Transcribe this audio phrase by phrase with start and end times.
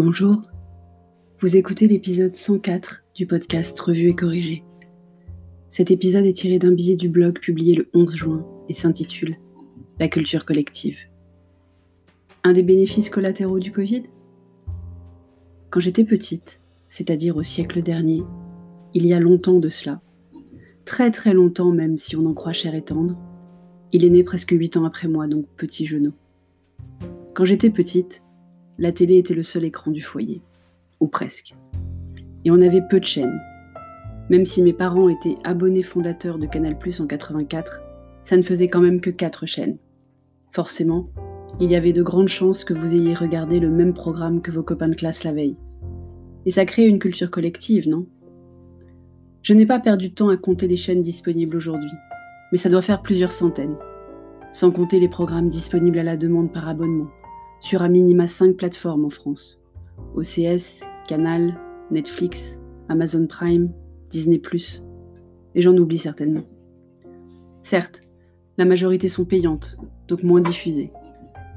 [0.00, 0.42] Bonjour,
[1.40, 4.62] vous écoutez l'épisode 104 du podcast Revue et Corrigé.
[5.70, 9.38] Cet épisode est tiré d'un billet du blog publié le 11 juin et s'intitule
[9.98, 10.98] La culture collective.
[12.44, 14.04] Un des bénéfices collatéraux du Covid?
[15.70, 18.22] Quand j'étais petite, c'est-à-dire au siècle dernier,
[18.94, 20.00] il y a longtemps de cela,
[20.84, 23.16] très très longtemps même si on en croit cher et tendre,
[23.90, 26.12] il est né presque 8 ans après moi, donc petit genou.
[27.34, 28.22] Quand j'étais petite,
[28.78, 30.40] la télé était le seul écran du foyer,
[31.00, 31.56] ou presque.
[32.44, 33.40] Et on avait peu de chaînes.
[34.30, 37.82] Même si mes parents étaient abonnés fondateurs de Canal en 84,
[38.22, 39.78] ça ne faisait quand même que quatre chaînes.
[40.52, 41.08] Forcément,
[41.60, 44.62] il y avait de grandes chances que vous ayez regardé le même programme que vos
[44.62, 45.56] copains de classe la veille.
[46.46, 48.06] Et ça crée une culture collective, non?
[49.42, 51.90] Je n'ai pas perdu de temps à compter les chaînes disponibles aujourd'hui,
[52.52, 53.76] mais ça doit faire plusieurs centaines,
[54.52, 57.08] sans compter les programmes disponibles à la demande par abonnement
[57.60, 59.60] sur un minima 5 plateformes en France.
[60.14, 61.58] OCS, Canal,
[61.90, 63.70] Netflix, Amazon Prime,
[64.10, 64.38] Disney⁇
[65.54, 66.44] et j'en oublie certainement.
[67.62, 68.00] Certes,
[68.56, 70.92] la majorité sont payantes, donc moins diffusées.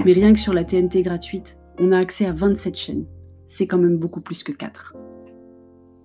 [0.06, 3.06] Mais rien que sur la TNT gratuite, on a accès à 27 chaînes.
[3.46, 4.96] C'est quand même beaucoup plus que 4.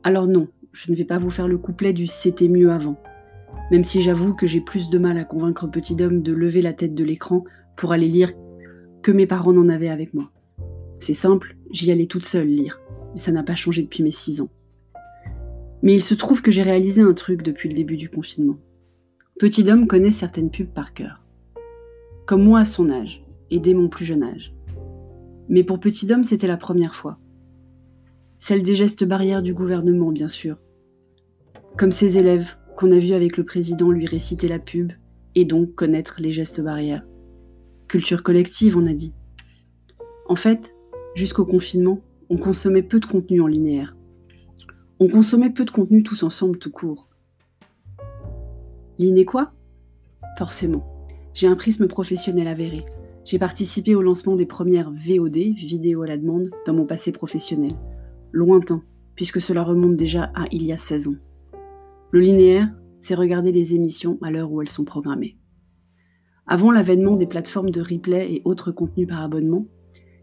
[0.04, 3.00] Alors non, je ne vais pas vous faire le couplet du c'était mieux avant.
[3.70, 6.72] Même si j'avoue que j'ai plus de mal à convaincre Petit Homme de lever la
[6.72, 7.44] tête de l'écran
[7.76, 8.32] pour aller lire
[9.02, 10.30] que mes parents n'en avaient avec moi.
[11.00, 12.80] C'est simple, j'y allais toute seule lire,
[13.14, 14.50] et ça n'a pas changé depuis mes 6 ans.
[15.82, 18.58] Mais il se trouve que j'ai réalisé un truc depuis le début du confinement.
[19.38, 21.22] Petit homme connaît certaines pubs par cœur.
[22.26, 24.54] Comme moi à son âge, et dès mon plus jeune âge.
[25.48, 27.18] Mais pour Petit homme, c'était la première fois.
[28.38, 30.58] Celle des gestes barrières du gouvernement, bien sûr.
[31.76, 34.92] Comme ses élèves, qu'on a vu avec le président lui réciter la pub,
[35.34, 37.06] et donc connaître les gestes barrières.
[37.88, 39.14] Culture collective, on a dit.
[40.28, 40.74] En fait,
[41.14, 43.96] jusqu'au confinement, on consommait peu de contenu en linéaire.
[44.98, 47.08] On consommait peu de contenu tous ensemble tout court.
[48.98, 49.52] L'inné quoi?
[50.38, 50.84] Forcément.
[51.32, 52.84] J'ai un prisme professionnel avéré.
[53.24, 57.74] J'ai participé au lancement des premières VOD, vidéos à la demande, dans mon passé professionnel.
[58.32, 58.82] Lointain,
[59.14, 61.16] puisque cela remonte déjà à il y a 16 ans.
[62.10, 62.68] Le linéaire,
[63.00, 65.36] c'est regarder les émissions à l'heure où elles sont programmées.
[66.48, 69.66] Avant l'avènement des plateformes de replay et autres contenus par abonnement,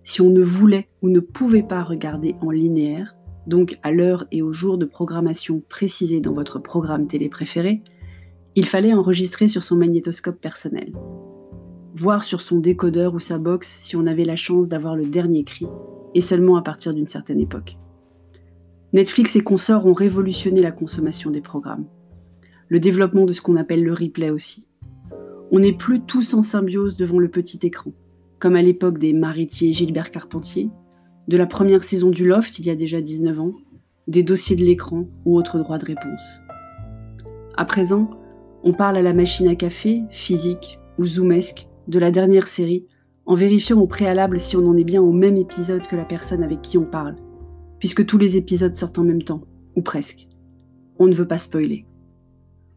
[0.06, 4.41] si on ne voulait ou ne pouvait pas regarder en linéaire, donc à l'heure et
[4.41, 7.81] au jour de programmation précisée dans votre programme télé préféré,
[8.56, 10.94] il fallait enregistrer sur son magnétoscope personnel.
[11.95, 15.44] Voir sur son décodeur ou sa box si on avait la chance d'avoir le dernier
[15.44, 15.67] cri,
[16.13, 17.78] et seulement à partir d'une certaine époque.
[18.94, 21.85] Netflix et consorts ont révolutionné la consommation des programmes.
[22.69, 24.67] Le développement de ce qu'on appelle le replay aussi.
[25.56, 27.91] On n'est plus tous en symbiose devant le petit écran,
[28.40, 30.72] comme à l'époque des Maritiers Gilbert Carpentier,
[31.28, 33.52] de la première saison du Loft il y a déjà 19 ans,
[34.08, 36.41] des dossiers de l'écran ou autres droits de réponse.
[37.56, 38.09] À présent,
[38.64, 42.88] on parle à la machine à café, physique ou zoomesque, de la dernière série,
[43.28, 46.41] en vérifiant au préalable si on en est bien au même épisode que la personne
[46.41, 47.18] avec qui on parle,
[47.78, 49.44] puisque tous les épisodes sortent en même temps,
[49.75, 50.28] ou presque.
[50.97, 51.85] On ne veut pas spoiler.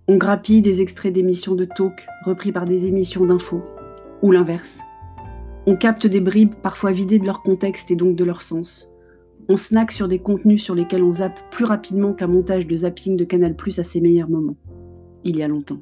[0.08, 3.62] On grappille des extraits d'émissions de talk repris par des émissions d'infos,
[4.22, 4.78] ou l'inverse.
[5.66, 8.88] On capte des bribes parfois vidées de leur contexte et donc de leur sens.
[9.48, 13.16] On snack sur des contenus sur lesquels on zappe plus rapidement qu'un montage de zapping
[13.16, 14.56] de Canal Plus à ses meilleurs moments,
[15.24, 15.80] il y a longtemps.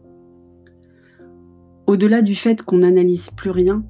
[1.86, 3.84] Au-delà du fait qu'on n'analyse plus rien,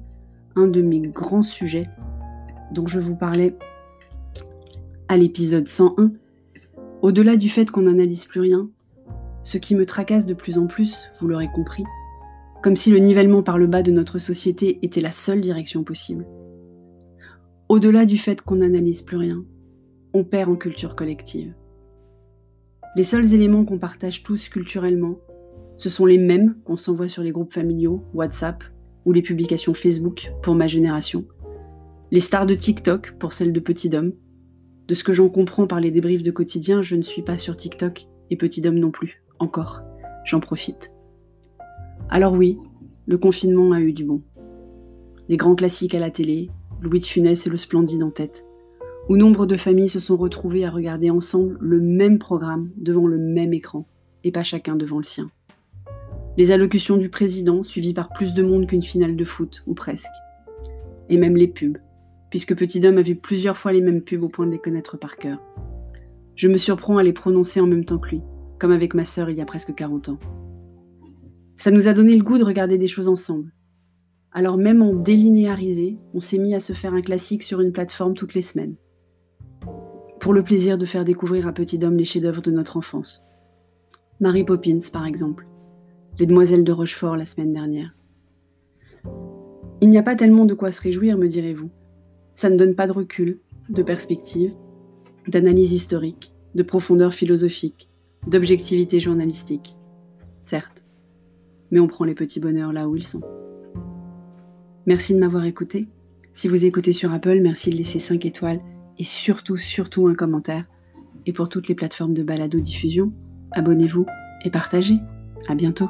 [0.57, 1.87] un de mes grands sujets
[2.73, 3.55] dont je vous parlais
[5.07, 6.11] à l'épisode 101,
[7.01, 8.69] au-delà du fait qu'on n'analyse plus rien,
[9.45, 11.83] ce qui me tracasse de plus en plus, vous l'aurez compris,
[12.63, 16.25] comme si le nivellement par le bas de notre société était la seule direction possible.
[17.69, 19.45] Au-delà du fait qu'on n'analyse plus rien,
[20.15, 21.53] on perd en culture collective.
[22.95, 25.19] Les seuls éléments qu'on partage tous culturellement,
[25.77, 28.63] ce sont les mêmes qu'on s'envoie sur les groupes familiaux, WhatsApp
[29.05, 31.23] ou les publications Facebook pour ma génération,
[32.09, 34.11] les stars de TikTok pour celles de Petit Dom.
[34.87, 37.55] De ce que j'en comprends par les débriefs de quotidien, je ne suis pas sur
[37.57, 39.24] TikTok et Petit Dom non plus.
[39.39, 39.81] Encore,
[40.23, 40.91] j'en profite.
[42.09, 42.57] Alors oui,
[43.05, 44.21] le confinement a eu du bon.
[45.27, 46.49] Les grands classiques à la télé,
[46.81, 48.45] Louis de Funès et le Splendide en tête,
[49.09, 53.17] où nombre de familles se sont retrouvées à regarder ensemble le même programme devant le
[53.17, 53.87] même écran,
[54.23, 55.29] et pas chacun devant le sien.
[56.37, 60.11] Les allocutions du président suivies par plus de monde qu'une finale de foot, ou presque.
[61.09, 61.77] Et même les pubs,
[62.29, 64.97] puisque Petit Homme a vu plusieurs fois les mêmes pubs au point de les connaître
[64.97, 65.39] par cœur.
[66.35, 68.21] Je me surprends à les prononcer en même temps que lui,
[68.65, 70.17] comme avec ma sœur il y a presque 40 ans.
[71.55, 73.53] Ça nous a donné le goût de regarder des choses ensemble.
[74.31, 78.15] Alors même en délinéarisé, on s'est mis à se faire un classique sur une plateforme
[78.15, 78.73] toutes les semaines.
[80.19, 83.23] pour le plaisir de faire découvrir à Petit Dôme les chefs-d'œuvre de notre enfance.
[84.19, 85.45] Mary Poppins, par exemple,
[86.17, 87.95] Les Demoiselles de Rochefort la semaine dernière.
[89.79, 91.69] Il n'y a pas tellement de quoi se réjouir, me direz-vous.
[92.33, 94.55] Ça ne donne pas de recul, de perspective,
[95.27, 97.91] d'analyse historique, de profondeur philosophique,
[98.27, 99.75] d'objectivité journalistique.
[100.43, 100.83] Certes,
[101.71, 103.21] mais on prend les petits bonheurs là où ils sont.
[104.85, 105.87] Merci de m'avoir écouté.
[106.33, 108.61] Si vous écoutez sur Apple, merci de laisser 5 étoiles
[108.99, 110.65] et surtout, surtout un commentaire.
[111.25, 113.11] Et pour toutes les plateformes de balado-diffusion,
[113.51, 114.05] abonnez-vous
[114.43, 114.97] et partagez.
[115.47, 115.89] À bientôt.